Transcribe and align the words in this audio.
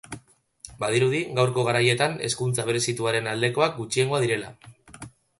Badirudi 0.83 1.17
gaurko 1.39 1.65
garaietan 1.67 2.15
hezkuntza 2.27 2.65
berezituaren 2.69 3.29
aldekoak 3.33 3.77
gutxiengoa 3.83 4.23
direla. 4.25 4.51